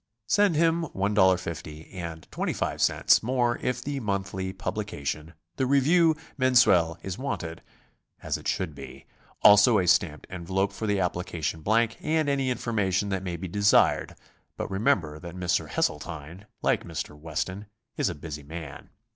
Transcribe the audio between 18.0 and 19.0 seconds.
a busy man.